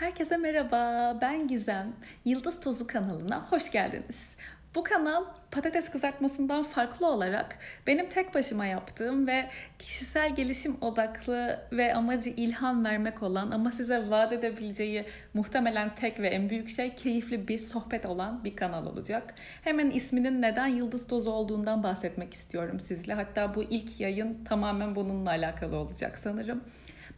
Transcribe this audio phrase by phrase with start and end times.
[0.00, 1.92] Herkese merhaba, ben Gizem.
[2.24, 4.34] Yıldız Tozu kanalına hoş geldiniz.
[4.74, 9.46] Bu kanal patates kızartmasından farklı olarak benim tek başıma yaptığım ve
[9.78, 15.04] kişisel gelişim odaklı ve amacı ilham vermek olan ama size vaat edebileceği
[15.34, 19.34] muhtemelen tek ve en büyük şey keyifli bir sohbet olan bir kanal olacak.
[19.62, 23.14] Hemen isminin neden Yıldız Tozu olduğundan bahsetmek istiyorum sizle.
[23.14, 26.64] Hatta bu ilk yayın tamamen bununla alakalı olacak sanırım.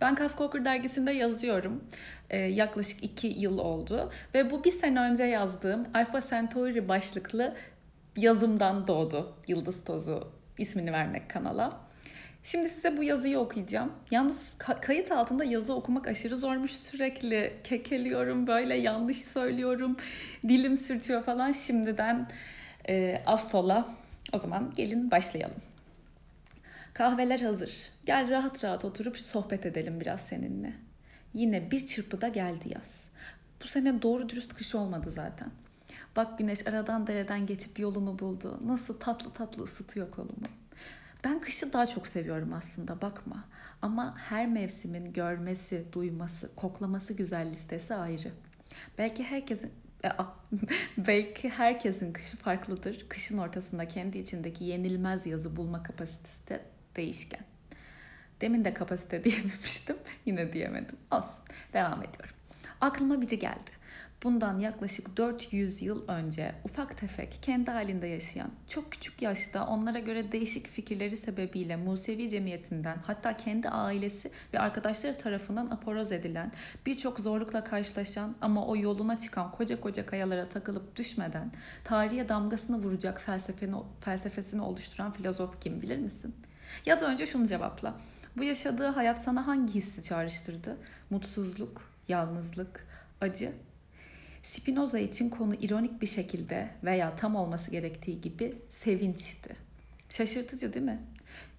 [0.02, 1.84] Ben Kafka dergisinde yazıyorum.
[2.30, 4.12] Ee, yaklaşık iki yıl oldu.
[4.34, 7.54] Ve bu bir sene önce yazdığım Alpha Centauri başlıklı
[8.16, 11.80] yazımdan doğdu Yıldız Tozu ismini vermek kanala.
[12.44, 13.92] Şimdi size bu yazıyı okuyacağım.
[14.10, 16.72] Yalnız kayıt altında yazı okumak aşırı zormuş.
[16.72, 19.96] Sürekli kekeliyorum, böyle yanlış söylüyorum,
[20.48, 21.52] dilim sürtüyor falan.
[21.52, 22.28] Şimdiden
[22.88, 23.88] e, affola.
[24.32, 25.71] O zaman gelin başlayalım.
[26.94, 27.90] Kahveler hazır.
[28.06, 30.72] Gel rahat rahat oturup sohbet edelim biraz seninle.
[31.34, 33.04] Yine bir çırpıda geldi yaz.
[33.62, 35.50] Bu sene doğru dürüst kış olmadı zaten.
[36.16, 38.60] Bak güneş aradan dereden geçip yolunu buldu.
[38.64, 40.46] Nasıl tatlı tatlı ısıtıyor kolumu.
[41.24, 43.44] Ben kışı daha çok seviyorum aslında bakma.
[43.82, 48.32] Ama her mevsimin görmesi, duyması, koklaması güzel listesi ayrı.
[48.98, 49.72] Belki herkesin
[50.04, 50.08] e,
[50.98, 53.06] belki herkesin kışı farklıdır.
[53.08, 56.60] Kışın ortasında kendi içindeki yenilmez yazı bulma kapasitesi de
[56.96, 57.44] değişken.
[58.40, 59.96] Demin de kapasite diyememiştim.
[60.26, 60.96] Yine diyemedim.
[61.10, 61.44] Olsun.
[61.72, 62.34] Devam ediyorum.
[62.80, 63.82] Aklıma biri geldi.
[64.22, 70.32] Bundan yaklaşık 400 yıl önce ufak tefek kendi halinde yaşayan çok küçük yaşta onlara göre
[70.32, 76.52] değişik fikirleri sebebiyle Musevi cemiyetinden hatta kendi ailesi ve arkadaşları tarafından aporoz edilen
[76.86, 81.52] birçok zorlukla karşılaşan ama o yoluna çıkan koca koca kayalara takılıp düşmeden
[81.84, 86.34] tarihe damgasını vuracak felsefeni, felsefesini oluşturan filozof kim bilir misin?
[86.86, 87.94] Ya da önce şunu cevapla.
[88.36, 90.76] Bu yaşadığı hayat sana hangi hissi çağrıştırdı?
[91.10, 92.86] Mutsuzluk, yalnızlık,
[93.20, 93.52] acı?
[94.42, 99.56] Spinoza için konu ironik bir şekilde veya tam olması gerektiği gibi sevinçti.
[100.08, 101.00] Şaşırtıcı değil mi?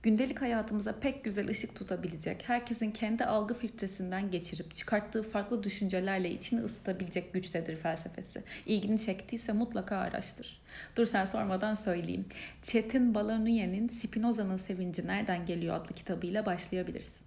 [0.04, 6.62] Gündelik hayatımıza pek güzel ışık tutabilecek, herkesin kendi algı filtresinden geçirip çıkarttığı farklı düşüncelerle içini
[6.62, 8.44] ısıtabilecek güçtedir felsefesi.
[8.66, 10.62] İlgini çektiyse mutlaka araştır.
[10.96, 12.26] Dur sen sormadan söyleyeyim.
[12.64, 17.22] Çetin Balanuyen'in Spinoza'nın Sevinci Nereden Geliyor adlı kitabıyla başlayabilirsin.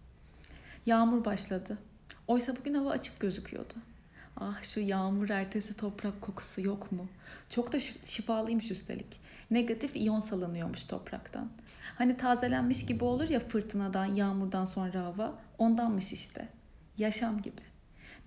[0.86, 1.78] Yağmur başladı.
[2.26, 3.74] Oysa bugün hava açık gözüküyordu.
[4.41, 7.06] Ah şu yağmur ertesi toprak kokusu yok mu?
[7.48, 9.20] Çok da şifalıymış üstelik.
[9.50, 11.48] Negatif iyon salınıyormuş topraktan.
[11.98, 15.34] Hani tazelenmiş gibi olur ya fırtınadan, yağmurdan sonra hava.
[15.58, 16.48] Ondanmış işte.
[16.98, 17.60] Yaşam gibi.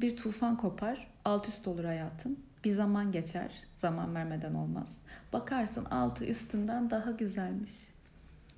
[0.02, 2.40] Bir tufan kopar, alt üst olur hayatın.
[2.64, 4.98] Bir zaman geçer, zaman vermeden olmaz.
[5.34, 7.74] Bakarsın altı üstünden daha güzelmiş.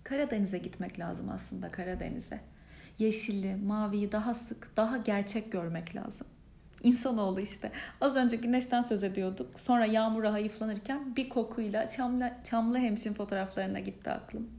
[0.04, 2.42] Karadeniz'e gitmek lazım aslında Karadeniz'e.
[3.00, 6.28] Yeşilli, maviyi daha sık, daha gerçek görmek lazım.
[6.84, 7.72] İnsanoğlu işte.
[8.02, 9.60] Az önce güneşten söz ediyorduk.
[9.60, 14.50] Sonra yağmura hayıflanırken bir kokuyla Çamlı, Çamlı Hemşin fotoğraflarına gitti aklım.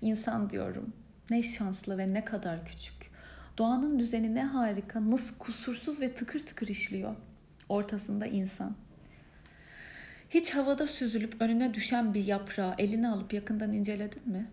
[0.00, 0.92] İnsan diyorum.
[1.30, 3.10] Ne şanslı ve ne kadar küçük.
[3.58, 7.14] Doğanın düzeni ne harika, nasıl kusursuz ve tıkır tıkır işliyor.
[7.68, 8.76] Ortasında insan.
[10.30, 14.50] Hiç havada süzülüp önüne düşen bir yaprağı eline alıp yakından inceledin mi?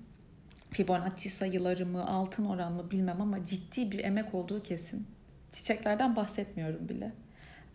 [0.71, 5.07] Fibonacci sayıları mı, altın oran mı bilmem ama ciddi bir emek olduğu kesin.
[5.55, 7.11] Çiçeklerden bahsetmiyorum bile.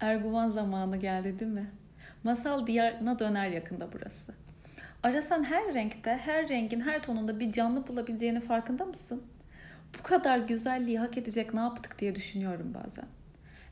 [0.01, 1.71] Erguvan zamanı geldi değil mi?
[2.25, 4.33] Masal diyarına döner yakında burası.
[5.03, 9.23] Arasan her renkte, her rengin her tonunda bir canlı bulabileceğini farkında mısın?
[9.99, 13.07] Bu kadar güzelliği hak edecek ne yaptık diye düşünüyorum bazen.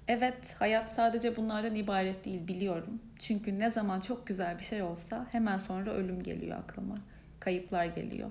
[0.08, 3.00] Evet, hayat sadece bunlardan ibaret değil biliyorum.
[3.18, 6.94] Çünkü ne zaman çok güzel bir şey olsa hemen sonra ölüm geliyor aklıma.
[7.40, 8.30] Kayıplar geliyor.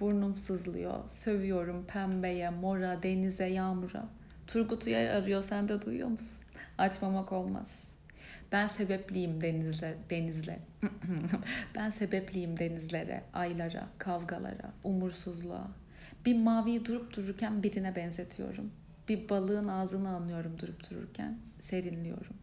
[0.00, 1.08] Burnum sızlıyor.
[1.08, 4.04] Sövüyorum pembeye, mora, denize, yağmura.
[4.46, 6.44] Turgut Uyar arıyor sen de duyuyor musun?
[6.78, 7.80] Açmamak olmaz.
[8.52, 10.58] Ben sebepliyim denizler, denizle.
[11.74, 15.68] ben sebepliyim denizlere, aylara, kavgalara, umursuzluğa.
[16.26, 18.72] Bir maviyi durup dururken birine benzetiyorum.
[19.08, 22.36] Bir balığın ağzını anlıyorum durup dururken, serinliyorum.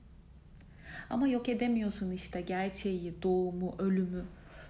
[1.09, 4.25] Ama yok edemiyorsun işte gerçeği, doğumu, ölümü.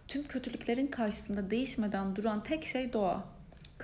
[0.07, 3.25] Tüm kötülüklerin karşısında değişmeden duran tek şey doğa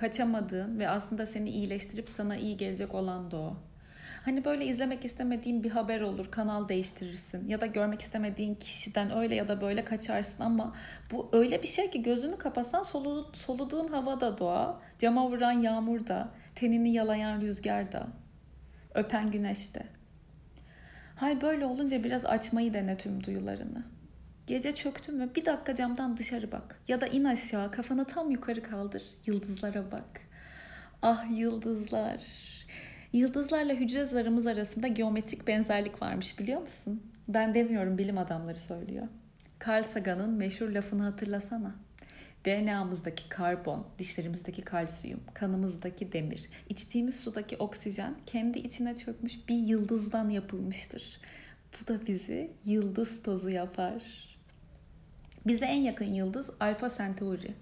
[0.00, 3.56] kaçamadığın ve aslında seni iyileştirip sana iyi gelecek olan da o.
[4.24, 9.34] Hani böyle izlemek istemediğin bir haber olur, kanal değiştirirsin ya da görmek istemediğin kişiden öyle
[9.34, 10.72] ya da böyle kaçarsın ama
[11.12, 16.06] bu öyle bir şey ki gözünü kapasan solu, soluduğun hava da doğa, cama vuran yağmur
[16.06, 18.06] da, tenini yalayan rüzgar da,
[18.94, 19.82] öpen güneş de.
[21.16, 23.84] Hay böyle olunca biraz açmayı dene tüm duyularını.
[24.50, 26.80] Gece çöktün mü bir dakika camdan dışarı bak.
[26.88, 29.02] Ya da in aşağı kafanı tam yukarı kaldır.
[29.26, 30.20] Yıldızlara bak.
[31.02, 32.24] Ah yıldızlar.
[33.12, 37.02] Yıldızlarla hücre zarımız arasında geometrik benzerlik varmış biliyor musun?
[37.28, 39.06] Ben demiyorum bilim adamları söylüyor.
[39.66, 41.74] Carl Sagan'ın meşhur lafını hatırlasana.
[42.46, 51.20] DNA'mızdaki karbon, dişlerimizdeki kalsiyum, kanımızdaki demir, içtiğimiz sudaki oksijen kendi içine çökmüş bir yıldızdan yapılmıştır.
[51.80, 54.29] Bu da bizi yıldız tozu yapar.
[55.46, 57.54] Bize en yakın yıldız Alfa Centauri.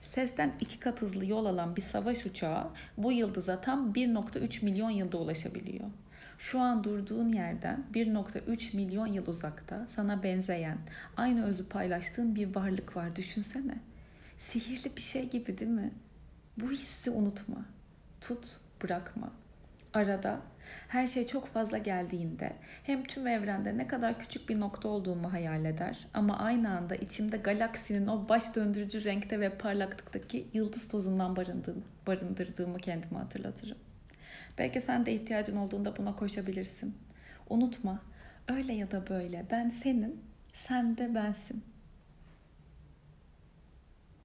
[0.00, 5.18] Sesten iki kat hızlı yol alan bir savaş uçağı bu yıldıza tam 1.3 milyon yılda
[5.18, 5.84] ulaşabiliyor.
[6.38, 10.78] Şu an durduğun yerden 1.3 milyon yıl uzakta sana benzeyen,
[11.16, 13.74] aynı özü paylaştığın bir varlık var düşünsene.
[14.38, 15.90] Sihirli bir şey gibi değil mi?
[16.56, 17.64] Bu hissi unutma.
[18.20, 19.32] Tut, bırakma.
[19.94, 20.40] Arada
[20.88, 22.52] her şey çok fazla geldiğinde
[22.82, 27.36] hem tüm evrende ne kadar küçük bir nokta olduğumu hayal eder ama aynı anda içimde
[27.36, 31.36] galaksinin o baş döndürücü renkte ve parlaklıktaki yıldız tozundan
[32.06, 33.78] barındırdığımı kendime hatırlatırım.
[34.58, 36.96] Belki sen de ihtiyacın olduğunda buna koşabilirsin.
[37.50, 38.00] Unutma,
[38.48, 40.20] öyle ya da böyle ben senin,
[40.54, 41.71] sen de bensin.